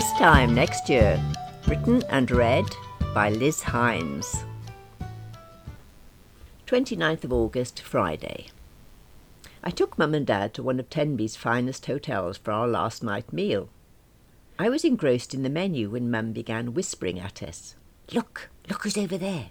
This 0.00 0.12
time 0.12 0.54
next 0.54 0.88
year. 0.88 1.22
Written 1.68 2.02
and 2.08 2.30
read 2.30 2.64
by 3.12 3.28
Liz 3.28 3.62
Hines. 3.62 4.44
29th 6.66 7.24
of 7.24 7.34
August, 7.34 7.82
Friday. 7.82 8.46
I 9.62 9.68
took 9.68 9.98
Mum 9.98 10.14
and 10.14 10.26
Dad 10.26 10.54
to 10.54 10.62
one 10.62 10.80
of 10.80 10.88
Tenby's 10.88 11.36
finest 11.36 11.84
hotels 11.84 12.38
for 12.38 12.50
our 12.50 12.66
last 12.66 13.02
night 13.02 13.30
meal. 13.30 13.68
I 14.58 14.70
was 14.70 14.86
engrossed 14.86 15.34
in 15.34 15.42
the 15.42 15.50
menu 15.50 15.90
when 15.90 16.10
Mum 16.10 16.32
began 16.32 16.72
whispering 16.72 17.20
at 17.20 17.42
us. 17.42 17.74
Look, 18.10 18.48
look 18.70 18.84
who's 18.84 18.96
over 18.96 19.18
there. 19.18 19.50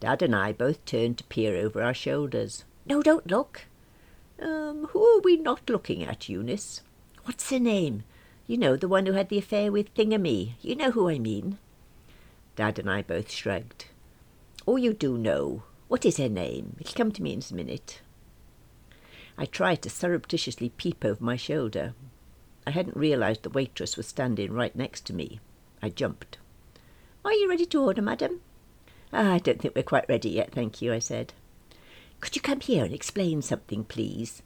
Dad 0.00 0.22
and 0.22 0.34
I 0.34 0.54
both 0.54 0.82
turned 0.86 1.18
to 1.18 1.24
peer 1.24 1.54
over 1.56 1.82
our 1.82 1.92
shoulders. 1.92 2.64
No, 2.86 3.02
don't 3.02 3.30
look. 3.30 3.66
Um, 4.40 4.86
who 4.92 5.04
are 5.04 5.20
we 5.20 5.36
not 5.36 5.68
looking 5.68 6.02
at, 6.02 6.30
Eunice? 6.30 6.80
What's 7.24 7.50
her 7.50 7.60
name? 7.60 8.04
You 8.48 8.56
know, 8.56 8.76
the 8.76 8.88
one 8.88 9.04
who 9.04 9.12
had 9.12 9.28
the 9.28 9.36
affair 9.36 9.70
with 9.70 9.94
Thingamy. 9.94 10.54
You 10.62 10.74
know 10.74 10.90
who 10.90 11.10
I 11.10 11.18
mean. 11.18 11.58
Dad 12.56 12.78
and 12.78 12.90
I 12.90 13.02
both 13.02 13.30
shrugged. 13.30 13.84
Oh, 14.66 14.76
you 14.76 14.94
do 14.94 15.18
know. 15.18 15.64
What 15.88 16.06
is 16.06 16.16
her 16.16 16.30
name? 16.30 16.76
It'll 16.80 16.96
come 16.96 17.12
to 17.12 17.22
me 17.22 17.34
in 17.34 17.42
a 17.50 17.54
minute. 17.54 18.00
I 19.36 19.44
tried 19.44 19.82
to 19.82 19.90
surreptitiously 19.90 20.70
peep 20.70 21.04
over 21.04 21.22
my 21.22 21.36
shoulder. 21.36 21.92
I 22.66 22.70
hadn't 22.70 22.96
realized 22.96 23.42
the 23.42 23.50
waitress 23.50 23.98
was 23.98 24.06
standing 24.06 24.52
right 24.52 24.74
next 24.74 25.04
to 25.06 25.14
me. 25.14 25.40
I 25.82 25.90
jumped. 25.90 26.38
Are 27.26 27.34
you 27.34 27.50
ready 27.50 27.66
to 27.66 27.82
order, 27.82 28.00
madam? 28.00 28.40
Ah, 29.12 29.34
I 29.34 29.38
don't 29.38 29.60
think 29.60 29.74
we're 29.74 29.82
quite 29.82 30.08
ready 30.08 30.30
yet, 30.30 30.52
thank 30.52 30.80
you, 30.80 30.94
I 30.94 31.00
said. 31.00 31.34
Could 32.20 32.34
you 32.34 32.40
come 32.40 32.60
here 32.60 32.86
and 32.86 32.94
explain 32.94 33.42
something, 33.42 33.84
please? 33.84 34.42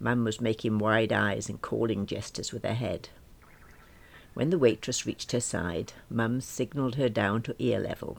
Mum 0.00 0.24
was 0.24 0.40
making 0.40 0.78
wide 0.78 1.12
eyes 1.12 1.50
and 1.50 1.60
calling 1.60 2.06
gestures 2.06 2.52
with 2.52 2.64
her 2.64 2.74
head. 2.74 3.10
When 4.34 4.50
the 4.50 4.58
waitress 4.58 5.06
reached 5.06 5.32
her 5.32 5.40
side, 5.40 5.92
Mum 6.10 6.40
signalled 6.40 6.96
her 6.96 7.08
down 7.08 7.42
to 7.42 7.54
ear 7.58 7.78
level. 7.78 8.18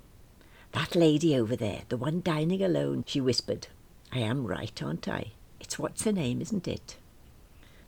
That 0.72 0.96
lady 0.96 1.36
over 1.36 1.56
there, 1.56 1.82
the 1.90 1.98
one 1.98 2.22
dining 2.22 2.64
alone, 2.64 3.04
she 3.06 3.22
whispered. 3.22 3.68
I 4.12 4.20
am 4.20 4.48
right, 4.48 4.82
aren't 4.82 5.08
I? 5.08 5.32
It's 5.60 5.78
what's 5.78 6.06
her 6.06 6.12
name, 6.12 6.42
isn't 6.42 6.68
it? 6.68 6.98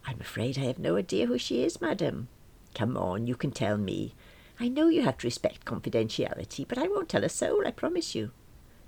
I'm 0.05 0.19
afraid 0.19 0.57
I 0.57 0.65
have 0.65 0.79
no 0.79 0.97
idea 0.97 1.25
who 1.25 1.37
she 1.37 1.63
is, 1.63 1.81
madam. 1.81 2.27
Come 2.73 2.97
on, 2.97 3.27
you 3.27 3.35
can 3.35 3.51
tell 3.51 3.77
me. 3.77 4.13
I 4.59 4.67
know 4.67 4.87
you 4.87 5.03
have 5.03 5.17
to 5.19 5.27
respect 5.27 5.65
confidentiality, 5.65 6.67
but 6.67 6.77
I 6.77 6.87
won't 6.87 7.09
tell 7.09 7.23
a 7.23 7.29
soul, 7.29 7.65
I 7.65 7.71
promise 7.71 8.13
you. 8.15 8.31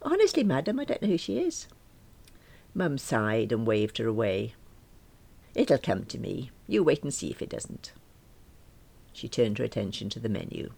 Honestly, 0.01 0.43
madam, 0.43 0.79
I 0.79 0.85
don't 0.85 1.01
know 1.01 1.09
who 1.09 1.17
she 1.17 1.39
is. 1.39 1.67
Mum 2.73 2.97
sighed 2.97 3.51
and 3.51 3.67
waved 3.67 3.97
her 3.97 4.07
away. 4.07 4.53
It'll 5.55 5.77
come 5.77 6.05
to 6.05 6.17
me. 6.17 6.51
You 6.67 6.83
wait 6.83 7.03
and 7.03 7.13
see 7.13 7.31
if 7.31 7.41
it 7.41 7.49
doesn't. 7.49 7.91
She 9.13 9.27
turned 9.27 9.57
her 9.57 9.63
attention 9.63 10.09
to 10.09 10.19
the 10.19 10.29
menu. 10.29 10.71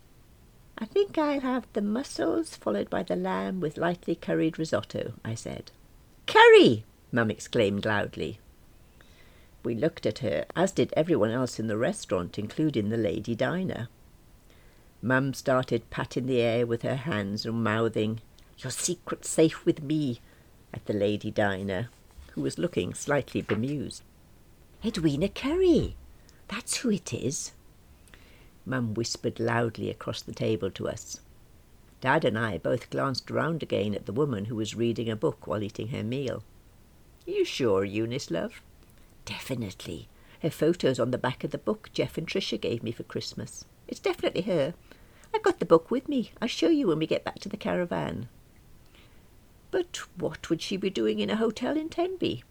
I 0.77 0.85
think 0.85 1.17
I'll 1.17 1.41
have 1.41 1.67
the 1.73 1.81
mussels 1.81 2.55
followed 2.55 2.89
by 2.89 3.03
the 3.03 3.15
lamb 3.15 3.59
with 3.59 3.77
lightly 3.77 4.15
curried 4.15 4.57
risotto, 4.57 5.13
I 5.23 5.35
said. 5.35 5.71
Curry! 6.25 6.85
Mum 7.11 7.29
exclaimed 7.29 7.85
loudly. 7.85 8.39
We 9.63 9.75
looked 9.75 10.05
at 10.05 10.19
her, 10.19 10.45
as 10.55 10.71
did 10.71 10.91
everyone 10.97 11.29
else 11.29 11.59
in 11.59 11.67
the 11.67 11.77
restaurant, 11.77 12.39
including 12.39 12.89
the 12.89 12.97
lady 12.97 13.35
diner. 13.35 13.89
Mum 15.03 15.33
started 15.33 15.89
patting 15.89 16.25
the 16.25 16.41
air 16.41 16.65
with 16.65 16.81
her 16.81 16.95
hands 16.95 17.45
and 17.45 17.63
mouthing, 17.63 18.21
Your 18.57 18.71
secret's 18.71 19.29
safe 19.29 19.65
with 19.65 19.83
me, 19.83 20.19
at 20.73 20.85
the 20.85 20.93
lady 20.93 21.29
diner, 21.29 21.89
who 22.31 22.41
was 22.41 22.57
looking 22.57 22.93
slightly 22.93 23.41
bemused. 23.41 24.03
Edwina 24.83 25.29
Currie! 25.29 25.95
That's 26.47 26.77
who 26.77 26.89
it 26.89 27.13
is. 27.13 27.51
Mum 28.65 28.93
whispered 28.93 29.39
loudly 29.39 29.89
across 29.89 30.21
the 30.21 30.33
table 30.33 30.69
to 30.71 30.87
us. 30.87 31.19
Dad 31.99 32.25
and 32.25 32.37
I 32.37 32.57
both 32.57 32.89
glanced 32.89 33.29
round 33.29 33.61
again 33.61 33.93
at 33.93 34.05
the 34.05 34.13
woman 34.13 34.45
who 34.45 34.55
was 34.55 34.75
reading 34.75 35.09
a 35.09 35.15
book 35.15 35.45
while 35.45 35.61
eating 35.61 35.89
her 35.89 36.03
meal. 36.03 36.43
You 37.25 37.45
sure, 37.45 37.85
Eunice, 37.85 38.31
love? 38.31 38.61
Definitely. 39.25 40.07
Her 40.41 40.49
photo's 40.49 40.99
on 40.99 41.11
the 41.11 41.19
back 41.19 41.43
of 41.43 41.51
the 41.51 41.59
book 41.59 41.89
Jeff 41.93 42.17
and 42.17 42.27
Tricia 42.27 42.59
gave 42.59 42.81
me 42.81 42.91
for 42.91 43.03
Christmas. 43.03 43.65
It's 43.87 43.99
definitely 43.99 44.41
her. 44.41 44.73
I've 45.33 45.43
got 45.43 45.59
the 45.59 45.65
book 45.65 45.91
with 45.91 46.09
me. 46.09 46.31
I'll 46.41 46.47
show 46.47 46.69
you 46.69 46.87
when 46.87 46.97
we 46.99 47.05
get 47.07 47.23
back 47.23 47.39
to 47.39 47.49
the 47.49 47.57
caravan. 47.57 48.27
But 49.69 49.99
what 50.17 50.49
would 50.49 50.61
she 50.61 50.75
be 50.75 50.89
doing 50.89 51.19
in 51.19 51.29
a 51.29 51.35
hotel 51.35 51.77
in 51.77 51.89
Tenby? 51.89 52.43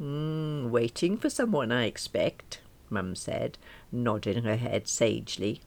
Mm, 0.00 0.70
waiting 0.70 1.16
for 1.16 1.30
someone, 1.30 1.70
I 1.70 1.84
expect, 1.84 2.60
Mum 2.90 3.14
said, 3.14 3.58
nodding 3.90 4.44
her 4.44 4.56
head 4.56 4.88
sagely. 4.88 5.60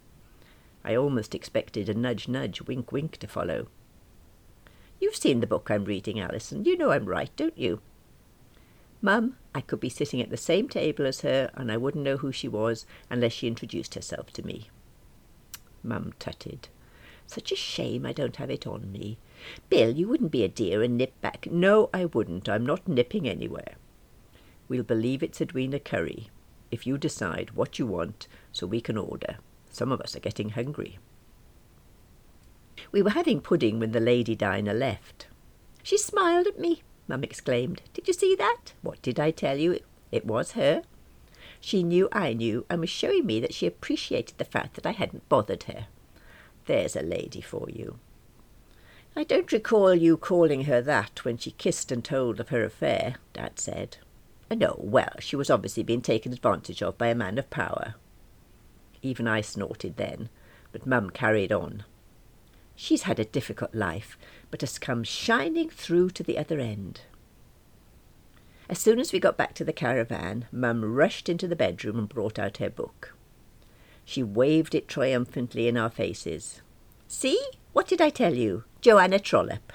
I 0.84 0.96
almost 0.96 1.36
expected 1.36 1.90
a 1.90 1.94
nudge 1.94 2.28
nudge, 2.28 2.62
wink 2.62 2.92
wink 2.92 3.18
to 3.18 3.28
follow. 3.28 3.68
You've 5.00 5.16
seen 5.16 5.40
the 5.40 5.48
book 5.48 5.70
I'm 5.70 5.86
reading, 5.86 6.20
Alison. 6.20 6.66
You 6.66 6.78
know 6.78 6.92
I'm 6.92 7.06
right, 7.06 7.32
don't 7.36 7.58
you? 7.58 7.82
Mum, 9.02 9.38
I 9.56 9.62
could 9.62 9.80
be 9.80 9.90
sitting 9.90 10.22
at 10.22 10.30
the 10.30 10.38
same 10.38 10.68
table 10.68 11.06
as 11.06 11.22
her, 11.22 11.50
and 11.54 11.72
I 11.72 11.78
wouldn't 11.78 12.04
know 12.04 12.18
who 12.18 12.32
she 12.32 12.48
was 12.48 12.86
unless 13.10 13.32
she 13.32 13.48
introduced 13.48 13.96
herself 13.96 14.32
to 14.34 14.46
me. 14.46 14.70
Mum 15.84 16.14
tutted. 16.20 16.68
Such 17.26 17.52
a 17.52 17.56
shame 17.56 18.06
I 18.06 18.12
don't 18.12 18.36
have 18.38 18.50
it 18.50 18.68
on 18.68 18.92
me. 18.92 19.18
Bill, 19.70 19.92
you 19.92 20.08
wouldn't 20.08 20.32
be 20.32 20.44
a 20.44 20.50
dear 20.50 20.84
and 20.84 20.98
nip 20.98 21.14
back. 21.22 21.48
No, 21.50 21.90
I 21.94 22.06
wouldn't. 22.06 22.50
I'm 22.50 22.66
not 22.66 22.88
nipping 22.88 23.28
anywhere. 23.28 23.76
We'll 24.68 24.84
believe 24.84 25.24
it's 25.24 25.40
Edwina 25.40 25.80
Currie, 25.80 26.30
if 26.72 26.86
you 26.86 26.98
decide 26.98 27.52
what 27.52 27.80
you 27.80 27.86
want 27.86 28.28
so 28.52 28.68
we 28.68 28.82
can 28.82 28.98
order. 28.98 29.38
Some 29.70 29.92
of 29.92 30.02
us 30.02 30.16
are 30.16 30.20
getting 30.22 30.50
hungry. 30.50 31.00
We 32.92 33.02
were 33.02 33.12
having 33.12 33.42
pudding 33.42 33.80
when 33.80 33.92
the 33.92 34.00
lady 34.00 34.36
diner 34.36 34.74
left. 34.74 35.28
She 35.84 35.98
smiled 35.98 36.48
at 36.48 36.60
me, 36.60 36.84
Mum 37.08 37.24
exclaimed. 37.24 37.82
Did 37.94 38.08
you 38.08 38.14
see 38.14 38.36
that? 38.36 38.74
What 38.82 39.02
did 39.02 39.20
I 39.20 39.32
tell 39.32 39.58
you? 39.58 39.80
It 40.12 40.26
was 40.26 40.52
her. 40.52 40.84
She 41.60 41.84
knew 41.84 42.08
I 42.12 42.34
knew 42.34 42.66
and 42.70 42.80
was 42.80 42.90
showing 42.90 43.26
me 43.26 43.40
that 43.40 43.54
she 43.54 43.66
appreciated 43.68 44.38
the 44.38 44.46
fact 44.46 44.76
that 44.76 44.86
I 44.86 44.92
hadn't 44.92 45.28
bothered 45.28 45.64
her. 45.64 45.88
There's 46.66 46.96
a 46.96 47.02
lady 47.02 47.42
for 47.42 47.68
you. 47.70 48.00
I 49.16 49.24
don't 49.24 49.52
recall 49.52 49.96
you 49.96 50.18
calling 50.18 50.66
her 50.66 50.82
that 50.82 51.26
when 51.26 51.38
she 51.38 51.52
kissed 51.52 51.92
and 51.92 52.06
told 52.06 52.40
of 52.40 52.50
her 52.50 52.64
affair, 52.64 53.16
Dad 53.34 53.60
said. 53.60 53.98
No, 54.52 54.76
well, 54.80 55.14
she 55.20 55.36
was 55.36 55.50
obviously 55.50 55.84
being 55.84 56.02
taken 56.02 56.34
advantage 56.34 56.82
of 56.82 56.98
by 56.98 57.08
a 57.08 57.16
man 57.16 57.38
of 57.38 57.50
power. 57.50 57.96
Even 59.02 59.28
I 59.28 59.42
snorted 59.42 59.98
then, 59.98 60.30
but 60.72 60.88
Mum 60.88 61.12
carried 61.12 61.52
on. 61.52 61.84
She's 62.76 63.04
had 63.04 63.20
a 63.20 63.26
difficult 63.26 63.76
life, 63.76 64.18
but 64.50 64.62
has 64.62 64.80
come 64.80 65.04
shining 65.04 65.70
through 65.70 66.12
to 66.12 66.24
the 66.24 66.38
other 66.38 66.60
end. 66.60 67.02
As 68.70 68.80
soon 68.80 69.00
as 69.00 69.12
we 69.12 69.20
got 69.20 69.38
back 69.38 69.54
to 69.56 69.64
the 69.64 69.74
caravan, 69.74 70.46
Mum 70.52 70.86
rushed 70.86 71.28
into 71.28 71.48
the 71.48 71.56
bedroom 71.56 71.98
and 71.98 72.10
brought 72.10 72.40
out 72.40 72.58
her 72.58 72.70
book. 72.70 73.16
She 74.06 74.24
waved 74.24 74.74
it 74.74 74.88
triumphantly 74.88 75.68
in 75.68 75.78
our 75.78 75.90
faces. 75.90 76.62
See? 77.08 77.40
What 77.74 77.88
did 77.88 78.02
I 78.02 78.10
tell 78.10 78.34
you? 78.34 78.64
Joanna 78.82 79.20
Trollope. 79.20 79.74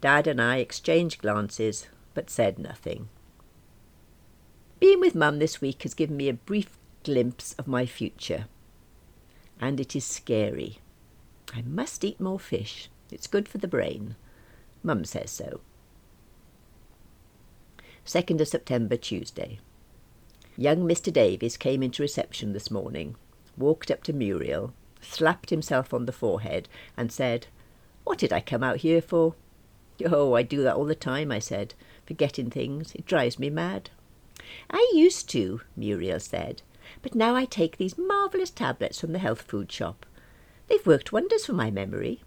Dad 0.00 0.26
and 0.26 0.40
I 0.40 0.58
exchanged 0.58 1.22
glances, 1.22 1.88
but 2.14 2.30
said 2.30 2.58
nothing. 2.58 3.08
Being 4.80 5.00
with 5.00 5.16
Mum 5.16 5.40
this 5.40 5.60
week 5.60 5.82
has 5.82 5.94
given 5.94 6.16
me 6.16 6.28
a 6.28 6.34
brief 6.34 6.78
glimpse 7.02 7.54
of 7.54 7.66
my 7.66 7.84
future. 7.84 8.46
And 9.60 9.80
it 9.80 9.96
is 9.96 10.04
scary. 10.04 10.78
I 11.52 11.62
must 11.62 12.04
eat 12.04 12.20
more 12.20 12.38
fish. 12.38 12.88
It's 13.10 13.26
good 13.26 13.48
for 13.48 13.58
the 13.58 13.66
brain. 13.66 14.14
Mum 14.84 15.04
says 15.04 15.30
so. 15.32 15.60
2nd 18.06 18.40
of 18.40 18.48
September, 18.48 18.96
Tuesday. 18.96 19.58
Young 20.56 20.88
Mr. 20.88 21.12
Davies 21.12 21.56
came 21.56 21.82
into 21.82 22.02
reception 22.02 22.52
this 22.52 22.70
morning, 22.70 23.16
walked 23.56 23.90
up 23.90 24.02
to 24.04 24.12
Muriel, 24.12 24.72
slapped 25.00 25.50
himself 25.50 25.92
on 25.92 26.06
the 26.06 26.12
forehead, 26.12 26.68
and 26.96 27.10
said, 27.10 27.48
What 28.04 28.18
did 28.18 28.32
I 28.32 28.40
come 28.40 28.62
out 28.62 28.78
here 28.78 29.02
for? 29.02 29.34
Oh, 30.06 30.34
I 30.34 30.42
do 30.42 30.62
that 30.62 30.76
all 30.76 30.84
the 30.84 30.94
time, 30.94 31.32
I 31.32 31.40
said, 31.40 31.74
forgetting 32.06 32.50
things. 32.50 32.94
It 32.94 33.06
drives 33.06 33.38
me 33.38 33.50
mad. 33.50 33.90
I 34.70 34.90
used 34.94 35.28
to, 35.30 35.60
Muriel 35.76 36.20
said, 36.20 36.62
but 37.02 37.14
now 37.14 37.34
I 37.34 37.44
take 37.44 37.76
these 37.76 37.98
marvellous 37.98 38.50
tablets 38.50 39.00
from 39.00 39.12
the 39.12 39.18
health 39.18 39.42
food 39.42 39.70
shop. 39.70 40.06
They've 40.68 40.86
worked 40.86 41.12
wonders 41.12 41.46
for 41.46 41.52
my 41.52 41.70
memory. 41.70 42.20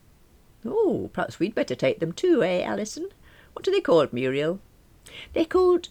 Oh, 0.66 1.10
perhaps 1.14 1.40
we'd 1.40 1.56
better 1.56 1.76
take 1.76 2.00
them 2.00 2.12
too, 2.12 2.44
eh, 2.44 2.64
Alison? 2.64 3.10
What 3.54 3.68
are 3.68 3.72
they 3.72 3.82
called, 3.82 4.14
Muriel? 4.14 4.60
They're 5.34 5.46
called... 5.46 5.90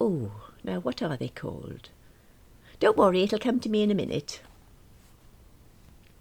Oh, 0.00 0.32
now 0.64 0.80
what 0.80 1.02
are 1.02 1.16
they 1.16 1.28
called? 1.28 1.90
Don't 2.80 2.96
worry, 2.96 3.22
it'll 3.22 3.38
come 3.38 3.60
to 3.60 3.68
me 3.68 3.82
in 3.82 3.90
a 3.90 3.94
minute. 3.94 4.40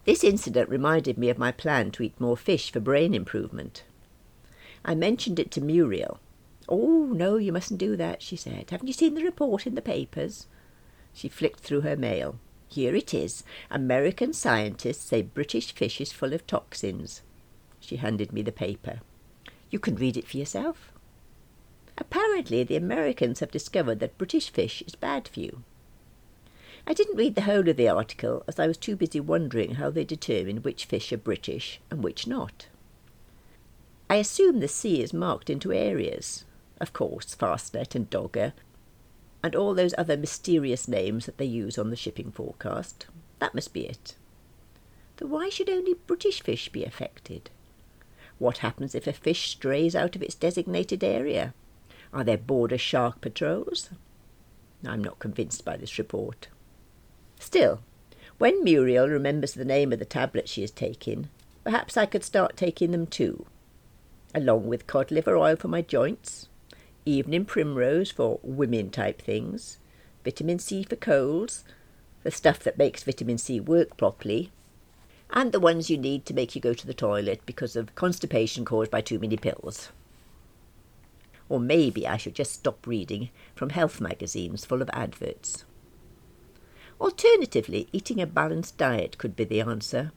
This 0.06 0.24
incident 0.24 0.69
reminded 0.69 1.18
me 1.18 1.30
of 1.30 1.38
my 1.38 1.51
plan 1.51 1.92
to 1.92 2.03
eat 2.03 2.19
more 2.19 2.38
fish 2.38 2.71
for 2.71 2.80
brain 2.80 3.13
improvement. 3.13 3.83
I 4.86 4.94
mentioned 4.94 5.39
it 5.39 5.50
to 5.51 5.62
Muriel. 5.62 6.19
Oh, 6.68 7.06
no, 7.12 7.38
you 7.38 7.52
mustn't 7.52 7.80
do 7.80 7.96
that, 7.96 8.22
she 8.22 8.36
said. 8.36 8.70
Haven't 8.70 8.88
you 8.88 8.94
seen 8.94 9.14
the 9.14 9.24
report 9.24 9.68
in 9.68 9.76
the 9.76 9.82
papers? 9.82 10.48
She 11.14 11.30
flicked 11.30 11.60
through 11.60 11.82
her 11.82 11.96
mail. 11.96 12.40
Here 12.68 12.96
it 12.96 13.14
is. 13.14 13.44
American 13.70 14.34
scientists 14.34 15.06
say 15.06 15.22
British 15.22 15.74
fish 15.74 16.02
is 16.02 16.12
full 16.12 16.34
of 16.34 16.46
toxins. 16.48 17.22
She 17.80 17.98
handed 17.98 18.34
me 18.34 18.42
the 18.42 18.52
paper. 18.52 19.02
You 19.70 19.80
can 19.80 19.96
read 19.96 20.18
it 20.18 20.28
for 20.28 20.38
yourself. 20.38 20.92
Apparently, 21.98 22.64
the 22.64 22.76
Americans 22.76 23.40
have 23.40 23.52
discovered 23.52 24.00
that 24.00 24.18
British 24.18 24.50
fish 24.50 24.84
is 24.86 24.96
bad 24.96 25.28
for 25.28 25.40
you. 25.40 25.64
I 26.88 26.94
didn't 26.94 27.18
read 27.18 27.36
the 27.36 27.42
whole 27.42 27.68
of 27.68 27.78
the 27.78 27.90
article 27.90 28.44
as 28.48 28.60
I 28.60 28.68
was 28.68 28.78
too 28.78 28.96
busy 28.96 29.20
wondering 29.20 29.76
how 29.76 29.90
they 29.90 30.04
determine 30.04 30.58
which 30.58 30.86
fish 30.86 31.12
are 31.14 31.18
British 31.18 31.80
and 31.90 32.04
which 32.04 32.28
not. 32.28 32.68
I 34.10 34.18
assume 34.18 34.60
the 34.60 34.68
sea 34.68 35.02
is 35.02 35.14
marked 35.14 35.50
into 35.50 35.74
areas. 35.74 36.46
Of 36.80 36.94
course, 36.94 37.36
Fastnet 37.36 37.95
and 37.95 38.10
Dogger, 38.10 38.54
and 39.44 39.56
all 39.56 39.74
those 39.74 39.94
other 39.98 40.18
mysterious 40.18 40.88
names 40.88 41.25
that 41.25 41.38
they 41.38 41.45
use 41.45 41.77
on 41.77 41.89
the 41.89 41.95
shipping 41.95 42.31
forecast. 42.31 43.06
That 43.39 43.56
must 43.56 43.74
be 43.74 43.86
it. 43.86 44.16
Then 45.18 45.30
why 45.30 45.50
should 45.50 45.69
only 45.69 45.94
British 45.94 46.42
fish 46.42 46.69
be 46.69 46.83
affected? 46.83 47.50
What 48.39 48.57
happens 48.57 48.95
if 48.95 49.07
a 49.07 49.13
fish 49.13 49.50
strays 49.50 49.95
out 49.95 50.16
of 50.16 50.22
its 50.22 50.36
designated 50.36 51.04
area? 51.04 51.54
Are 52.12 52.24
there 52.24 52.38
border 52.38 52.78
shark 52.78 53.21
patrols? 53.21 53.89
I'm 54.86 55.04
not 55.04 55.19
convinced 55.19 55.63
by 55.63 55.78
this 55.78 55.98
report. 55.98 56.48
Still, 57.39 57.81
when 58.38 58.63
Muriel 58.63 59.07
remembers 59.07 59.54
the 59.54 59.63
name 59.63 59.94
of 59.94 60.00
the 60.00 60.06
tablet 60.06 60.50
she 60.50 60.63
is 60.63 60.71
taking, 60.71 61.30
perhaps 61.63 61.95
I 61.95 62.06
could 62.06 62.24
start 62.24 62.57
taking 62.57 62.92
them 62.92 63.07
too, 63.07 63.45
along 64.33 64.68
with 64.68 64.88
cod 64.88 65.12
liver 65.12 65.38
oil 65.38 65.56
for 65.56 65.69
my 65.69 65.81
joints, 65.81 66.50
evening 67.06 67.46
primrose 67.46 68.12
for 68.12 68.40
women 68.42 68.90
type 68.90 69.22
things, 69.22 69.78
vitamin 70.24 70.60
C 70.60 70.84
for 70.84 70.96
colds, 70.96 71.63
the 72.24 72.31
stuff 72.31 72.60
that 72.60 72.78
makes 72.78 73.04
vitamin 73.04 73.38
C 73.38 73.60
work 73.60 73.96
properly, 73.98 74.52
and 75.30 75.52
the 75.52 75.60
ones 75.60 75.90
you 75.90 75.98
need 75.98 76.25
to 76.25 76.34
make 76.34 76.56
you 76.56 76.62
go 76.62 76.74
to 76.74 76.88
the 76.88 76.94
toilet 76.94 77.42
because 77.46 77.75
of 77.75 77.96
constipation 77.96 78.66
caused 78.66 78.92
by 78.92 79.02
too 79.02 79.19
many 79.19 79.38
pills. 79.38 79.90
Or 81.48 81.60
maybe 81.60 82.07
I 82.07 82.18
should 82.18 82.36
just 82.36 82.54
stop 82.54 82.88
reading 82.88 83.30
from 83.56 83.69
health 83.69 84.02
magazines 84.02 84.66
full 84.66 84.81
of 84.81 84.90
adverts. 84.94 85.66
Alternatively, 87.00 87.88
eating 87.92 88.22
a 88.22 88.25
balanced 88.25 88.78
diet 88.78 89.18
could 89.18 89.36
be 89.36 89.44
the 89.44 89.62
answer. 89.62 90.12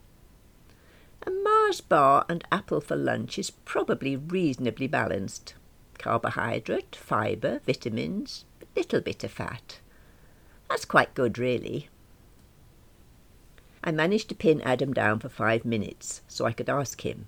A 1.26 1.30
Mars 1.30 1.80
bar 1.80 2.24
and 2.28 2.44
apple 2.50 2.80
for 2.80 2.96
lunch 2.96 3.38
is 3.38 3.50
probably 3.50 4.16
reasonably 4.16 4.86
balanced. 4.86 5.54
Carbohydrate, 5.98 6.96
fibre, 6.96 7.60
vitamins, 7.66 8.44
a 8.62 8.66
little 8.76 9.00
bit 9.00 9.24
of 9.24 9.30
fat. 9.30 9.80
That's 10.68 10.84
quite 10.84 11.14
good, 11.14 11.38
really. 11.38 11.88
I 13.82 13.90
managed 13.90 14.28
to 14.28 14.34
pin 14.34 14.60
Adam 14.62 14.92
down 14.92 15.18
for 15.18 15.28
five 15.28 15.64
minutes 15.64 16.22
so 16.28 16.44
I 16.44 16.52
could 16.52 16.68
ask 16.68 17.04
him. 17.04 17.26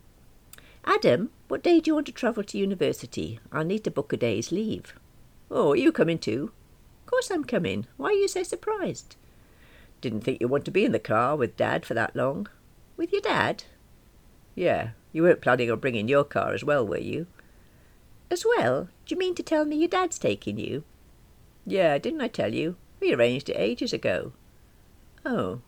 Adam, 0.85 1.31
what 1.49 1.63
day 1.63 1.81
do 1.81 1.91
you 1.91 1.95
want 1.95 2.07
to 2.07 2.13
travel 2.13 2.43
to 2.43 2.59
university? 2.59 3.39
I'll 3.53 3.65
need 3.65 3.85
to 3.85 3.91
book 3.91 4.13
a 4.13 4.17
day's 4.17 4.51
leave. 4.51 4.95
Oh, 5.51 5.73
are 5.73 5.77
you 5.77 5.93
coming 5.93 6.19
too? 6.19 6.53
Of 7.03 7.11
course 7.11 7.31
I'm 7.31 7.45
coming. 7.45 7.87
Why 7.97 8.09
are 8.09 8.13
you 8.13 8.29
so 8.29 8.43
surprised? 8.43 9.17
Didn't 10.01 10.23
think 10.23 10.41
you 10.41 10.49
want 10.49 10.65
to 10.65 10.71
be 10.71 10.85
in 10.85 10.93
the 10.93 10.99
car 10.99 11.37
with 11.37 11.57
Dad 11.57 11.85
for 11.85 11.95
that 11.95 12.17
long. 12.17 12.49
With 12.97 13.13
your 13.13 13.21
dad? 13.21 13.65
Yeah, 14.55 14.91
you 15.13 15.23
weren't 15.23 15.41
planning 15.41 15.71
on 15.71 15.79
bringing 15.79 16.09
your 16.09 16.25
car 16.25 16.53
as 16.53 16.65
well, 16.65 16.87
were 16.87 16.99
you? 16.99 17.27
As 18.31 18.45
well? 18.45 18.85
Do 19.07 19.15
you 19.15 19.19
mean 19.19 19.35
to 19.35 19.43
tell 19.43 19.65
me 19.65 19.77
your 19.77 19.89
dad's 19.89 20.19
taking 20.19 20.59
you? 20.59 20.85
Yeah, 21.67 21.99
didn't 21.99 22.21
I 22.21 22.29
tell 22.29 22.55
you? 22.55 22.77
We 23.01 23.13
arranged 23.13 23.49
it 23.49 23.57
ages 23.59 23.93
ago. 23.93 24.33
Oh. 25.25 25.61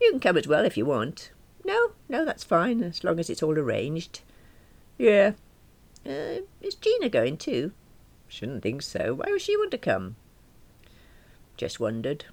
You 0.00 0.10
can 0.10 0.20
come 0.20 0.36
as 0.36 0.48
well 0.48 0.64
if 0.64 0.76
you 0.76 0.84
want. 0.84 1.30
No, 1.64 1.92
no, 2.08 2.24
that's 2.24 2.44
fine, 2.44 2.82
as 2.82 3.04
long 3.04 3.20
as 3.20 3.30
it's 3.30 3.42
all 3.42 3.58
arranged. 3.58 4.20
Yeah. 4.96 5.32
Uh, 6.06 6.42
is 6.60 6.74
Gina 6.74 7.08
going 7.08 7.36
too? 7.36 7.72
Shouldn't 8.26 8.62
think 8.62 8.82
so. 8.82 9.14
Why 9.14 9.30
would 9.30 9.40
she 9.40 9.56
want 9.56 9.70
to 9.72 9.78
come? 9.78 10.16
Just 11.56 11.80
wondered. 11.80 12.24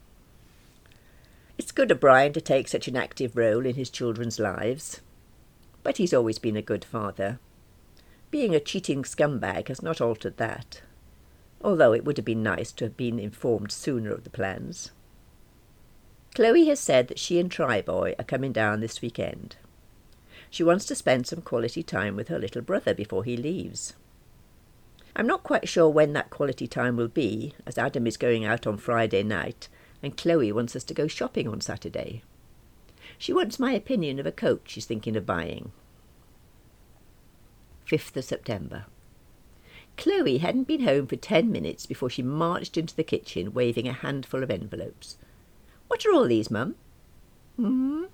It's 1.57 1.71
good 1.71 1.91
of 1.91 1.99
Brian 1.99 2.33
to 2.33 2.41
take 2.41 2.67
such 2.67 2.87
an 2.87 2.97
active 2.97 3.35
role 3.35 3.65
in 3.65 3.75
his 3.75 3.89
children's 3.89 4.39
lives. 4.39 5.01
But 5.83 5.97
he's 5.97 6.13
always 6.13 6.39
been 6.39 6.57
a 6.57 6.61
good 6.61 6.83
father. 6.83 7.39
Being 8.35 8.53
a 8.53 8.59
cheating 8.59 9.03
scumbag 9.03 9.69
has 9.69 9.81
not 9.81 10.01
altered 10.01 10.35
that, 10.35 10.81
although 11.61 11.93
it 11.93 12.03
would 12.03 12.17
have 12.17 12.25
been 12.25 12.43
nice 12.43 12.73
to 12.73 12.83
have 12.83 12.97
been 12.97 13.17
informed 13.17 13.71
sooner 13.71 14.11
of 14.11 14.25
the 14.25 14.29
plans. 14.29 14.91
Chloe 16.35 16.65
has 16.65 16.81
said 16.81 17.07
that 17.07 17.17
she 17.17 17.39
and 17.39 17.49
Tryboy 17.49 18.13
are 18.19 18.25
coming 18.25 18.51
down 18.51 18.81
this 18.81 19.01
weekend. 19.01 19.55
She 20.49 20.63
wants 20.65 20.83
to 20.87 20.95
spend 20.95 21.25
some 21.25 21.43
quality 21.43 21.81
time 21.81 22.17
with 22.17 22.27
her 22.27 22.37
little 22.37 22.61
brother 22.61 22.93
before 22.93 23.23
he 23.23 23.37
leaves. 23.37 23.93
I'm 25.15 25.27
not 25.27 25.43
quite 25.43 25.69
sure 25.69 25.87
when 25.87 26.11
that 26.11 26.29
quality 26.29 26.67
time 26.67 26.97
will 26.97 27.07
be, 27.07 27.53
as 27.65 27.77
Adam 27.77 28.05
is 28.05 28.17
going 28.17 28.43
out 28.43 28.67
on 28.67 28.75
Friday 28.75 29.23
night 29.23 29.69
and 30.03 30.17
Chloe 30.17 30.51
wants 30.51 30.75
us 30.75 30.83
to 30.83 30.93
go 30.93 31.07
shopping 31.07 31.47
on 31.47 31.61
Saturday. 31.61 32.21
She 33.17 33.31
wants 33.31 33.59
my 33.59 33.71
opinion 33.71 34.19
of 34.19 34.25
a 34.25 34.31
coat 34.33 34.63
she's 34.65 34.85
thinking 34.85 35.15
of 35.15 35.25
buying. 35.25 35.71
5th 37.87 38.17
of 38.17 38.25
September. 38.25 38.85
Chloe 39.97 40.39
hadn't 40.39 40.67
been 40.67 40.83
home 40.83 41.07
for 41.07 41.15
ten 41.15 41.51
minutes 41.51 41.85
before 41.85 42.09
she 42.09 42.21
marched 42.21 42.77
into 42.77 42.95
the 42.95 43.03
kitchen 43.03 43.53
waving 43.53 43.87
a 43.87 43.93
handful 43.93 44.43
of 44.43 44.51
envelopes. 44.51 45.17
What 45.87 46.05
are 46.05 46.11
all 46.13 46.27
these, 46.27 46.51
Mum? 46.51 46.75
Hmm? 47.55 48.05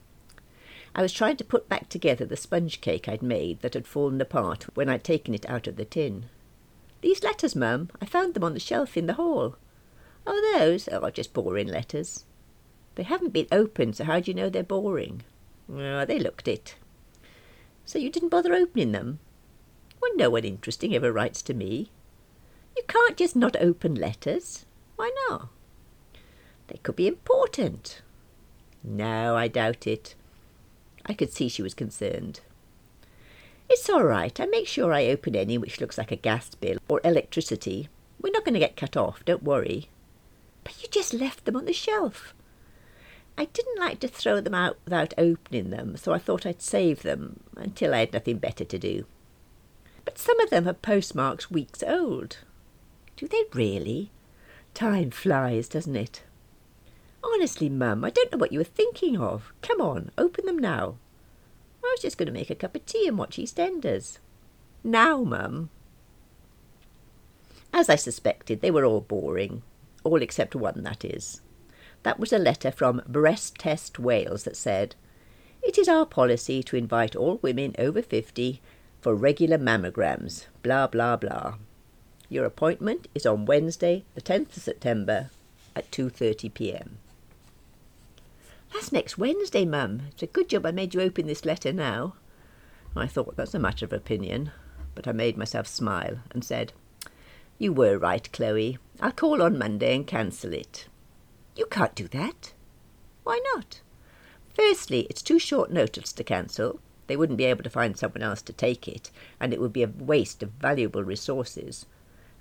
I 0.94 1.02
was 1.02 1.14
trying 1.14 1.38
to 1.38 1.44
put 1.44 1.70
back 1.70 1.90
together 1.90 2.26
the 2.26 2.36
sponge 2.36 2.82
cake 2.82 3.08
I'd 3.08 3.24
made 3.24 3.62
that 3.62 3.74
had 3.74 3.88
fallen 3.88 4.20
apart 4.20 4.66
when 4.76 4.90
I'd 4.90 5.04
taken 5.04 5.34
it 5.34 5.50
out 5.50 5.68
of 5.68 5.78
the 5.78 5.86
tin. 5.86 6.26
These 7.02 7.24
letters, 7.24 7.56
Mum, 7.56 7.90
I 8.02 8.06
found 8.06 8.34
them 8.34 8.44
on 8.44 8.54
the 8.54 8.60
shelf 8.60 8.98
in 8.98 9.08
the 9.08 9.14
hall. 9.14 9.56
Oh, 10.28 10.54
those? 10.58 10.88
Oh, 10.92 11.10
just 11.10 11.34
boring 11.34 11.68
letters. 11.68 12.26
They 12.96 13.04
haven't 13.04 13.34
been 13.34 13.48
opened, 13.52 13.96
so 13.96 14.04
how 14.04 14.20
do 14.20 14.30
you 14.30 14.36
know 14.36 14.50
they're 14.50 14.64
boring? 14.64 15.24
Oh, 15.74 16.06
they 16.06 16.20
looked 16.20 16.48
it. 16.48 16.76
So 17.86 17.98
you 17.98 18.10
didn't 18.10 18.30
bother 18.30 18.54
opening 18.54 18.92
them? 18.92 19.20
Well, 20.02 20.12
no 20.16 20.32
one 20.32 20.44
interesting 20.44 20.96
ever 20.96 21.12
writes 21.12 21.42
to 21.44 21.54
me. 21.54 21.92
You 22.76 22.84
can't 22.88 23.18
just 23.18 23.36
not 23.36 23.56
open 23.58 23.96
letters. 23.96 24.66
Why 24.96 25.12
not? 25.30 25.50
They 26.68 26.80
could 26.82 26.96
be 26.96 27.08
important. 27.08 28.02
No, 28.84 29.36
I 29.36 29.48
doubt 29.48 29.86
it. 29.86 30.16
I 31.06 31.14
could 31.14 31.34
see 31.34 31.50
she 31.50 31.62
was 31.62 31.74
concerned. 31.74 32.42
It's 33.70 33.90
all 33.90 34.04
right. 34.04 34.38
I 34.40 34.46
make 34.46 34.68
sure 34.68 34.94
I 34.94 35.08
open 35.08 35.36
any 35.36 35.58
which 35.58 35.80
looks 35.80 35.98
like 35.98 36.12
a 36.12 36.16
gas 36.16 36.54
bill 36.56 36.78
or 36.88 37.00
electricity. 37.04 37.90
We're 38.22 38.32
not 38.32 38.44
going 38.46 38.54
to 38.54 38.60
get 38.60 38.76
cut 38.76 38.98
off, 38.98 39.24
don't 39.26 39.44
worry. 39.44 39.90
But 40.64 40.82
you 40.82 40.90
just 40.90 41.14
left 41.14 41.46
them 41.46 41.56
on 41.56 41.66
the 41.66 41.74
shelf. 41.74 42.34
I 43.38 43.46
didn't 43.46 43.80
like 43.80 44.00
to 44.02 44.08
throw 44.08 44.42
them 44.42 44.54
out 44.54 44.78
without 44.84 45.14
opening 45.18 45.70
them, 45.70 45.96
so 45.98 46.14
I 46.14 46.20
thought 46.20 46.46
I'd 46.46 46.62
save 46.62 47.02
them 47.02 47.40
until 47.56 47.94
I 47.94 48.00
had 48.00 48.14
nothing 48.14 48.38
better 48.38 48.66
to 48.66 48.78
do. 48.78 49.06
But 50.06 50.18
some 50.18 50.40
of 50.40 50.50
them 50.50 50.66
have 50.66 50.82
postmarks 50.82 51.52
weeks 51.52 51.84
old. 51.84 52.38
Do 53.18 53.28
they 53.28 53.44
really? 53.54 54.12
Time 54.74 55.12
flies, 55.12 55.68
doesn't 55.68 55.96
it? 55.96 56.24
Honestly, 57.24 57.70
Mum, 57.70 58.04
I 58.04 58.10
don't 58.10 58.32
know 58.32 58.38
what 58.38 58.52
you 58.52 58.60
were 58.60 58.64
thinking 58.64 59.18
of. 59.18 59.54
Come 59.62 59.80
on, 59.82 60.12
open 60.18 60.46
them 60.46 60.58
now. 60.58 60.96
I 61.84 61.94
was 61.94 62.02
just 62.02 62.18
going 62.18 62.28
to 62.28 62.34
make 62.34 62.50
a 62.50 62.56
cup 62.56 62.76
of 62.76 62.86
tea 62.86 63.08
and 63.08 63.18
watch 63.18 63.38
EastEnders. 63.38 64.18
Now, 64.84 65.24
Mum. 65.24 65.70
As 67.74 67.90
I 67.90 67.96
suspected, 67.96 68.62
they 68.62 68.72
were 68.72 68.86
all 68.86 69.02
boring 69.02 69.62
all 70.04 70.22
except 70.22 70.56
one, 70.56 70.84
that 70.84 71.06
is. 71.06 71.42
That 72.04 72.20
was 72.20 72.34
a 72.34 72.40
letter 72.40 72.72
from 72.72 73.04
Breast 73.08 73.56
Test 73.56 74.00
Wales 74.00 74.44
that 74.44 74.58
said, 74.58 74.96
It 75.62 75.78
is 75.78 75.88
our 75.88 76.06
policy 76.06 76.64
to 76.64 76.76
invite 76.76 77.16
all 77.16 77.40
women 77.42 77.76
over 77.78 78.02
50 78.02 78.62
for 79.02 79.16
regular 79.16 79.58
mammograms, 79.58 80.46
blah, 80.62 80.88
blah, 80.88 81.18
blah. 81.18 81.56
Your 82.30 82.46
appointment 82.46 83.08
is 83.14 83.26
on 83.26 83.46
Wednesday, 83.46 84.06
the 84.16 84.22
10th 84.22 84.56
of 84.56 84.64
September 84.64 85.32
at 85.76 85.92
2.30 85.92 86.54
p.m. 86.54 86.98
That's 88.72 88.92
next 88.92 89.18
Wednesday, 89.18 89.66
Mum. 89.66 90.04
It's 90.12 90.24
a 90.24 90.28
good 90.28 90.48
job 90.48 90.66
I 90.66 90.72
made 90.72 90.94
you 90.94 91.02
open 91.02 91.28
this 91.28 91.44
letter 91.44 91.74
now. 91.74 92.14
I 92.96 93.08
thought 93.08 93.36
that's 93.36 93.54
a 93.54 93.60
matter 93.60 93.86
of 93.86 93.92
opinion, 93.92 94.52
but 94.96 95.08
I 95.08 95.12
made 95.12 95.36
myself 95.36 95.68
smile 95.68 96.20
and 96.32 96.44
said, 96.44 96.72
You 97.58 97.74
were 97.74 97.98
right, 97.98 98.32
Chloe. 98.32 98.78
I'll 99.02 99.12
call 99.12 99.42
on 99.42 99.58
Monday 99.58 99.96
and 99.96 100.08
cancel 100.08 100.54
it. 100.54 100.88
You 101.56 101.66
can't 101.66 101.96
do 101.96 102.08
that. 102.10 102.54
Why 103.24 103.42
not? 103.54 103.82
Firstly, 104.54 105.08
it's 105.10 105.22
too 105.22 105.40
short 105.40 105.72
notice 105.72 106.14
to 106.14 106.24
cancel. 106.24 106.80
They 107.12 107.18
wouldn't 107.18 107.40
be 107.40 107.44
able 107.44 107.64
to 107.64 107.70
find 107.70 107.98
someone 107.98 108.22
else 108.22 108.42
to 108.44 108.54
take 108.54 108.88
it, 108.88 109.12
and 109.38 109.52
it 109.52 109.60
would 109.60 109.74
be 109.74 109.84
a 109.84 109.88
waste 109.90 110.42
of 110.42 110.52
valuable 110.52 111.04
resources. 111.04 111.86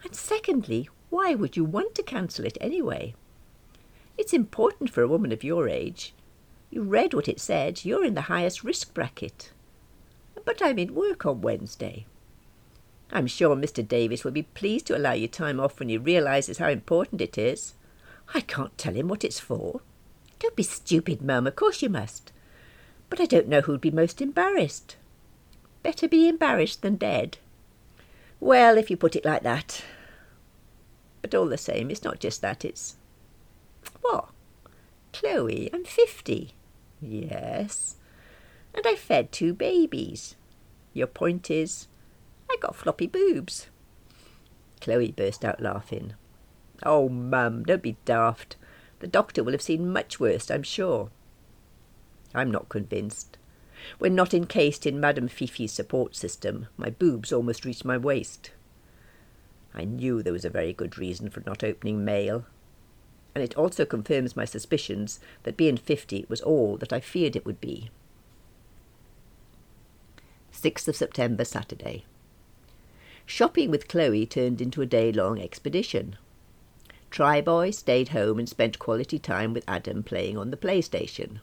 And 0.04 0.14
secondly, 0.14 0.88
why 1.08 1.34
would 1.34 1.56
you 1.56 1.64
want 1.64 1.96
to 1.96 2.04
cancel 2.04 2.44
it 2.44 2.56
anyway? 2.60 3.16
It's 4.16 4.32
important 4.32 4.88
for 4.88 5.02
a 5.02 5.08
woman 5.08 5.32
of 5.32 5.42
your 5.42 5.68
age. 5.68 6.14
You 6.70 6.82
read 6.82 7.14
what 7.14 7.26
it 7.26 7.40
said. 7.40 7.84
You're 7.84 8.04
in 8.04 8.14
the 8.14 8.30
highest 8.30 8.62
risk 8.62 8.94
bracket. 8.94 9.50
But 10.44 10.62
I'm 10.62 10.78
in 10.78 10.94
work 10.94 11.26
on 11.26 11.40
Wednesday. 11.40 12.06
I'm 13.10 13.26
sure 13.26 13.56
Mr. 13.56 13.84
Davis 13.84 14.22
will 14.22 14.30
be 14.30 14.44
pleased 14.44 14.86
to 14.86 14.96
allow 14.96 15.14
you 15.14 15.26
time 15.26 15.58
off 15.58 15.80
when 15.80 15.88
he 15.88 15.98
realises 15.98 16.58
how 16.58 16.68
important 16.68 17.20
it 17.20 17.36
is. 17.36 17.74
I 18.34 18.40
can't 18.40 18.78
tell 18.78 18.94
him 18.94 19.08
what 19.08 19.24
it's 19.24 19.40
for. 19.40 19.80
Don't 20.38 20.54
be 20.54 20.62
stupid, 20.62 21.22
Mum. 21.22 21.48
Of 21.48 21.56
course 21.56 21.82
you 21.82 21.88
must. 21.88 22.30
But 23.10 23.20
I 23.20 23.26
don't 23.26 23.48
know 23.48 23.60
who'd 23.60 23.80
be 23.80 23.90
most 23.90 24.22
embarrassed. 24.22 24.96
Better 25.82 26.08
be 26.08 26.28
embarrassed 26.28 26.82
than 26.82 26.96
dead. 26.96 27.38
Well, 28.38 28.78
if 28.78 28.88
you 28.90 28.96
put 28.96 29.16
it 29.16 29.24
like 29.24 29.42
that. 29.42 29.84
But 31.20 31.34
all 31.34 31.46
the 31.46 31.58
same, 31.58 31.90
it's 31.90 32.04
not 32.04 32.20
just 32.20 32.40
that, 32.40 32.64
it's. 32.64 32.96
What? 34.00 34.30
Chloe, 35.12 35.68
I'm 35.72 35.84
fifty. 35.84 36.54
Yes. 37.02 37.96
And 38.74 38.86
I 38.86 38.94
fed 38.94 39.32
two 39.32 39.52
babies. 39.52 40.36
Your 40.94 41.06
point 41.06 41.50
is, 41.50 41.88
I 42.50 42.56
got 42.60 42.76
floppy 42.76 43.06
boobs. 43.06 43.66
Chloe 44.80 45.12
burst 45.12 45.44
out 45.44 45.60
laughing. 45.60 46.14
Oh, 46.82 47.08
Mum, 47.08 47.64
don't 47.64 47.82
be 47.82 47.96
daft. 48.04 48.56
The 49.00 49.06
doctor 49.06 49.42
will 49.42 49.52
have 49.52 49.62
seen 49.62 49.92
much 49.92 50.20
worse, 50.20 50.50
I'm 50.50 50.62
sure. 50.62 51.10
I'm 52.34 52.50
not 52.50 52.68
convinced. 52.68 53.38
When 53.98 54.14
not 54.14 54.34
encased 54.34 54.86
in 54.86 55.00
Madame 55.00 55.28
Fifi's 55.28 55.72
support 55.72 56.14
system, 56.14 56.66
my 56.76 56.90
boobs 56.90 57.32
almost 57.32 57.64
reached 57.64 57.84
my 57.84 57.96
waist. 57.96 58.52
I 59.74 59.84
knew 59.84 60.22
there 60.22 60.32
was 60.32 60.44
a 60.44 60.50
very 60.50 60.72
good 60.72 60.98
reason 60.98 61.30
for 61.30 61.42
not 61.46 61.64
opening 61.64 62.04
mail, 62.04 62.44
and 63.34 63.42
it 63.42 63.56
also 63.56 63.84
confirms 63.84 64.36
my 64.36 64.44
suspicions 64.44 65.20
that 65.44 65.56
being 65.56 65.76
fifty 65.76 66.26
was 66.28 66.40
all 66.40 66.76
that 66.78 66.92
I 66.92 67.00
feared 67.00 67.36
it 67.36 67.46
would 67.46 67.60
be. 67.60 67.90
6th 70.52 70.88
of 70.88 70.96
September, 70.96 71.44
Saturday. 71.44 72.04
Shopping 73.24 73.70
with 73.70 73.88
Chloe 73.88 74.26
turned 74.26 74.60
into 74.60 74.82
a 74.82 74.86
day 74.86 75.12
long 75.12 75.40
expedition. 75.40 76.16
Tryboy 77.10 77.72
stayed 77.72 78.08
home 78.08 78.38
and 78.38 78.48
spent 78.48 78.78
quality 78.78 79.18
time 79.18 79.54
with 79.54 79.64
Adam 79.68 80.02
playing 80.02 80.36
on 80.36 80.50
the 80.50 80.56
PlayStation. 80.56 81.38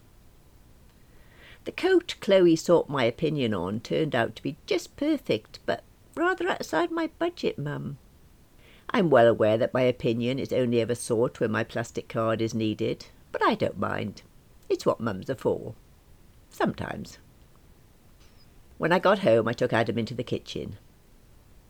The 1.68 1.74
coat 1.74 2.16
Chloe 2.22 2.56
sought 2.56 2.88
my 2.88 3.04
opinion 3.04 3.54
on 3.54 3.82
turned 3.82 4.16
out 4.16 4.38
to 4.38 4.42
be 4.42 4.56
just 4.66 4.96
perfect, 4.96 5.60
but 5.66 5.84
rather 6.16 6.48
outside 6.48 6.92
my 6.92 7.10
budget, 7.20 7.60
Mum. 7.60 7.98
I'm 8.92 9.10
well 9.10 9.28
aware 9.28 9.58
that 9.58 9.74
my 9.74 9.82
opinion 9.82 10.40
is 10.40 10.54
only 10.54 10.80
ever 10.80 10.96
sought 10.96 11.42
when 11.42 11.52
my 11.52 11.66
plastic 11.66 12.08
card 12.08 12.42
is 12.42 12.54
needed, 12.54 13.08
but 13.34 13.44
I 13.44 13.56
don't 13.56 13.78
mind. 13.78 14.22
It's 14.70 14.86
what 14.86 15.02
mums 15.02 15.30
are 15.30 15.36
for. 15.36 15.76
Sometimes. 16.50 17.18
When 18.78 18.94
I 18.94 19.00
got 19.00 19.20
home, 19.20 19.50
I 19.50 19.52
took 19.52 19.74
Adam 19.74 19.98
into 19.98 20.16
the 20.16 20.24
kitchen. 20.24 20.78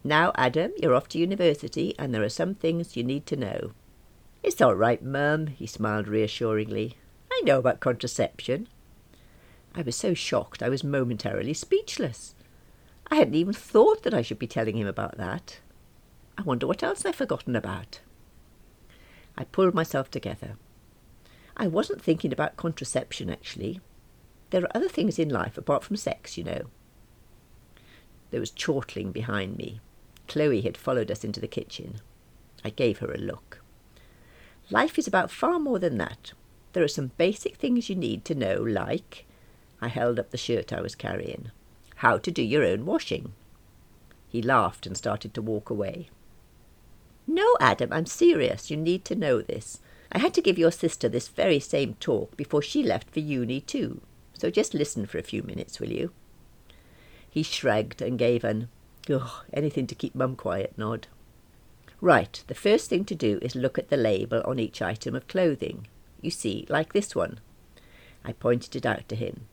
Now, 0.04 0.32
Adam, 0.36 0.74
you're 0.78 0.94
off 0.94 1.10
to 1.10 1.18
university, 1.18 1.96
and 1.98 2.14
there 2.14 2.22
are 2.22 2.30
some 2.30 2.54
things 2.54 2.96
you 2.96 3.04
need 3.04 3.26
to 3.26 3.36
know. 3.36 3.72
It's 4.44 4.62
all 4.62 4.76
right, 4.76 5.02
Mum, 5.02 5.48
he 5.48 5.66
smiled 5.66 6.08
reassuringly. 6.08 6.98
I 7.32 7.42
know 7.44 7.58
about 7.58 7.80
contraception. 7.80 8.68
I 9.78 9.84
was 9.84 9.96
so 9.96 10.16
shocked 10.16 10.64
I 10.64 10.70
was 10.70 10.84
momentarily 10.84 11.54
speechless. 11.54 12.34
I 13.12 13.16
hadn't 13.16 13.36
even 13.36 13.54
thought 13.54 14.02
that 14.02 14.14
I 14.14 14.24
should 14.24 14.40
be 14.40 14.48
telling 14.48 14.76
him 14.76 14.88
about 14.88 15.18
that. 15.18 15.60
I 16.36 16.42
wonder 16.42 16.66
what 16.66 16.82
else 16.82 17.06
I've 17.06 17.16
forgotten 17.16 17.56
about. 17.56 18.00
I 19.38 19.44
pulled 19.44 19.76
myself 19.76 20.10
together. 20.10 20.58
I 21.56 21.68
wasn't 21.68 22.02
thinking 22.02 22.34
about 22.34 22.58
contraception, 22.58 23.30
actually. 23.30 23.80
There 24.50 24.64
are 24.64 24.76
other 24.76 24.90
things 24.90 25.20
in 25.20 25.30
life 25.30 25.60
apart 25.60 25.84
from 25.84 25.96
sex, 25.96 26.40
you 26.40 26.44
know. 26.44 26.62
There 28.32 28.40
was 28.40 28.50
chortling 28.50 29.12
behind 29.12 29.58
me. 29.58 29.80
Chloe 30.28 30.62
had 30.62 30.76
followed 30.76 31.12
us 31.12 31.24
into 31.24 31.40
the 31.40 31.48
kitchen. 31.48 32.02
I 32.66 32.72
gave 32.72 32.98
her 32.98 33.12
a 33.12 33.18
look. 33.18 33.62
Life 34.72 34.98
is 34.98 35.08
about 35.08 35.30
far 35.30 35.60
more 35.60 35.78
than 35.78 36.00
that. 36.00 36.34
There 36.74 36.84
are 36.84 36.88
some 36.88 37.12
basic 37.18 37.58
things 37.58 37.92
you 37.92 37.96
need 37.96 38.26
to 38.26 38.34
know, 38.34 38.56
like 38.56 39.27
I 39.82 39.88
held 39.88 40.20
up 40.20 40.32
the 40.32 40.38
shirt 40.38 40.74
I 40.74 40.82
was 40.82 40.96
carrying. 40.96 41.52
How 41.98 42.18
to 42.18 42.32
do 42.32 42.42
your 42.42 42.64
own 42.64 42.86
washing. 42.86 43.34
He 44.28 44.42
laughed 44.42 44.86
and 44.86 44.98
started 44.98 45.34
to 45.34 45.42
walk 45.42 45.70
away. 45.70 46.10
No, 47.26 47.58
Adam, 47.60 47.92
I'm 47.92 48.06
serious. 48.06 48.72
You 48.72 48.78
need 48.78 49.04
to 49.06 49.16
know 49.16 49.42
this. 49.42 49.80
I 50.12 50.20
had 50.20 50.34
to 50.36 50.42
give 50.42 50.58
your 50.58 50.72
sister 50.72 51.10
this 51.10 51.28
very 51.28 51.60
same 51.60 51.96
talk 51.96 52.38
before 52.38 52.62
she 52.62 52.82
left 52.84 53.10
for 53.10 53.20
uni 53.20 53.62
too. 53.62 54.02
So 54.34 54.50
just 54.50 54.74
listen 54.74 55.06
for 55.06 55.18
a 55.18 55.24
few 55.24 55.44
minutes, 55.44 55.80
will 55.80 55.92
you? 55.92 56.12
He 57.30 57.44
shrugged 57.44 58.02
and 58.02 58.18
gave 58.18 58.44
an 58.44 58.70
Oh, 59.10 59.44
anything 59.54 59.88
to 59.88 59.96
keep 59.96 60.16
Mum 60.16 60.36
quiet 60.36 60.74
nod. 60.78 61.08
Right, 62.02 62.44
the 62.48 62.56
first 62.56 62.90
thing 62.90 63.06
to 63.06 63.16
do 63.16 63.40
is 63.42 63.56
look 63.56 63.78
at 63.78 63.90
the 63.90 63.98
label 63.98 64.42
on 64.46 64.60
each 64.60 64.82
item 64.82 65.16
of 65.16 65.28
clothing. 65.28 65.88
You 66.22 66.30
see, 66.30 66.66
like 66.70 66.94
this 66.94 67.16
one. 67.16 67.40
I 68.26 68.34
pointed 68.34 68.76
it 68.76 68.86
out 68.86 69.08
to 69.10 69.16
him. 69.16 69.48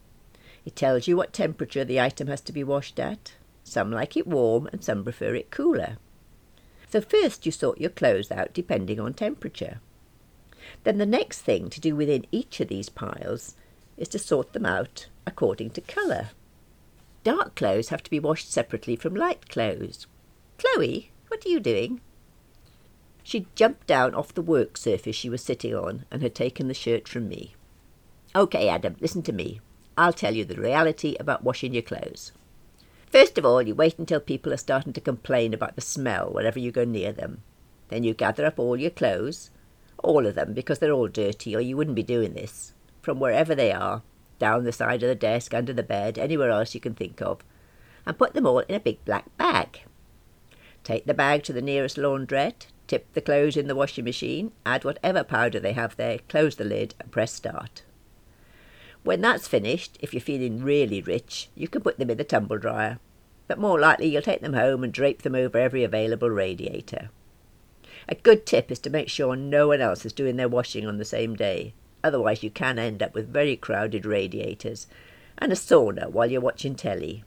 It 0.64 0.76
tells 0.76 1.06
you 1.06 1.16
what 1.16 1.33
temperature 1.33 1.85
the 1.85 2.00
item 2.00 2.28
has 2.28 2.40
to 2.42 2.52
be 2.52 2.64
washed 2.64 2.99
at. 2.99 3.35
Some 3.64 3.90
like 3.90 4.16
it 4.16 4.26
warm 4.26 4.68
and 4.73 4.83
some 4.83 5.04
prefer 5.04 5.35
it 5.35 5.50
cooler. 5.50 5.97
So 6.88 7.00
first 7.00 7.44
you 7.44 7.52
sort 7.52 7.80
your 7.80 7.90
clothes 7.90 8.30
out 8.30 8.52
depending 8.52 9.00
on 9.00 9.14
temperature. 9.14 9.80
Then 10.85 10.99
the 10.99 11.06
next 11.06 11.40
thing 11.40 11.68
to 11.71 11.80
do 11.80 11.97
within 11.97 12.26
each 12.30 12.61
of 12.61 12.68
these 12.68 12.88
piles 12.88 13.56
is 13.97 14.09
to 14.09 14.18
sort 14.18 14.52
them 14.52 14.66
out 14.66 15.09
according 15.26 15.71
to 15.71 15.80
colour. 15.80 16.30
Dark 17.23 17.54
clothes 17.54 17.88
have 17.88 18.02
to 18.02 18.11
be 18.11 18.21
washed 18.21 18.52
separately 18.52 18.97
from 18.97 19.14
light 19.14 19.49
clothes. 19.49 20.06
Chloe, 20.59 21.11
what 21.28 21.44
are 21.44 21.49
you 21.49 21.61
doing? 21.61 22.00
She'd 23.23 23.54
jumped 23.56 23.87
down 23.87 24.14
off 24.14 24.35
the 24.35 24.42
work 24.42 24.76
surface 24.76 25.16
she 25.16 25.30
was 25.30 25.42
sitting 25.42 25.75
on 25.75 26.04
and 26.11 26.23
had 26.23 26.35
taken 26.35 26.68
the 26.68 26.75
shirt 26.75 27.09
from 27.09 27.28
me. 27.28 27.54
OK, 28.35 28.68
Adam, 28.68 28.97
listen 29.00 29.23
to 29.23 29.33
me. 29.33 29.61
I'll 29.96 30.12
tell 30.12 30.34
you 30.34 30.44
the 30.44 30.60
reality 30.60 31.16
about 31.20 31.44
washing 31.44 31.72
your 31.72 31.82
clothes. 31.82 32.32
First 33.10 33.38
of 33.38 33.44
all, 33.44 33.62
you 33.62 33.76
wait 33.76 33.98
until 33.98 34.18
people 34.18 34.52
are 34.52 34.56
starting 34.56 34.92
to 34.92 35.00
complain 35.00 35.54
about 35.54 35.76
the 35.76 35.80
smell 35.80 36.30
whenever 36.32 36.58
you 36.58 36.72
go 36.72 36.84
near 36.84 37.12
them. 37.12 37.42
Then 37.88 38.02
you 38.02 38.12
gather 38.12 38.44
up 38.44 38.58
all 38.58 38.76
your 38.76 38.90
clothes, 38.90 39.50
all 39.98 40.26
of 40.26 40.34
them, 40.34 40.52
because 40.52 40.80
they're 40.80 40.90
all 40.90 41.06
dirty, 41.06 41.54
or 41.54 41.60
you 41.60 41.76
wouldn't 41.76 41.94
be 41.94 42.02
doing 42.02 42.34
this, 42.34 42.74
from 43.02 43.20
wherever 43.20 43.54
they 43.54 43.70
are, 43.70 44.02
down 44.40 44.64
the 44.64 44.72
side 44.72 45.02
of 45.04 45.08
the 45.08 45.14
desk, 45.14 45.54
under 45.54 45.72
the 45.72 45.84
bed, 45.84 46.18
anywhere 46.18 46.50
else 46.50 46.74
you 46.74 46.80
can 46.80 46.94
think 46.94 47.22
of, 47.22 47.44
and 48.04 48.18
put 48.18 48.34
them 48.34 48.46
all 48.46 48.58
in 48.58 48.74
a 48.74 48.80
big 48.80 49.04
black 49.04 49.24
bag. 49.36 49.82
Take 50.82 51.06
the 51.06 51.14
bag 51.14 51.44
to 51.44 51.52
the 51.52 51.62
nearest 51.62 51.96
laundrette, 51.96 52.66
tip 52.88 53.06
the 53.12 53.20
clothes 53.20 53.56
in 53.56 53.68
the 53.68 53.76
washing 53.76 54.04
machine, 54.04 54.50
add 54.66 54.84
whatever 54.84 55.22
powder 55.22 55.60
they 55.60 55.72
have 55.72 55.94
there, 55.96 56.18
close 56.28 56.56
the 56.56 56.64
lid, 56.64 56.96
and 56.98 57.12
press 57.12 57.32
start. 57.32 57.82
When 59.04 59.20
that's 59.20 59.46
finished, 59.46 59.99
if 60.00 60.14
you're 60.14 60.20
feeling 60.20 60.64
really 60.64 61.02
rich, 61.02 61.50
you 61.54 61.68
can 61.68 61.82
put 61.82 61.99
them 61.99 62.11
in 62.11 62.16
the 62.16 62.25
tumble 62.25 62.58
dryer, 62.58 62.99
but 63.46 63.58
more 63.58 63.78
likely 63.78 64.08
you'll 64.08 64.23
take 64.23 64.40
them 64.40 64.54
home 64.54 64.82
and 64.82 64.92
drape 64.92 65.23
them 65.23 65.34
over 65.34 65.58
every 65.58 65.84
available 65.84 66.30
radiator. 66.30 67.11
A 68.08 68.14
good 68.14 68.46
tip 68.46 68.70
is 68.70 68.78
to 68.80 68.90
make 68.90 69.11
sure 69.11 69.37
no 69.37 69.68
one 69.68 69.82
else 69.82 70.06
is 70.06 70.12
doing 70.14 70.37
their 70.37 70.49
washing 70.49 70.87
on 70.87 70.96
the 70.96 71.04
same 71.04 71.37
day. 71.37 71.75
Otherwise, 72.02 72.42
you 72.42 72.50
can 72.50 72.78
end 72.78 73.02
up 73.02 73.14
with 73.14 73.32
very 73.32 73.56
crowded 73.56 74.06
radiators 74.06 74.87
and 75.37 75.52
a 75.52 75.54
sauna 75.54 76.11
while 76.11 76.30
you're 76.30 76.40
watching 76.40 76.75
telly. 76.75 77.25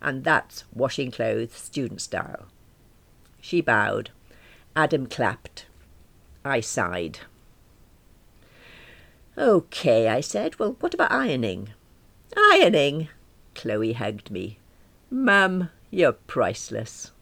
And 0.00 0.22
that's 0.22 0.64
washing 0.72 1.10
clothes 1.10 1.52
student 1.54 2.00
style. 2.00 2.46
She 3.40 3.60
bowed. 3.60 4.10
Adam 4.76 5.06
clapped. 5.06 5.66
I 6.44 6.60
sighed. 6.60 7.20
OK, 9.36 10.08
I 10.08 10.20
said. 10.20 10.58
Well, 10.58 10.76
what 10.80 10.94
about 10.94 11.12
ironing? 11.12 11.70
Ironing? 12.36 13.08
Chloe 13.54 13.94
hugged 13.94 14.30
me. 14.30 14.58
Mum, 15.10 15.70
you're 15.90 16.12
priceless. 16.12 17.12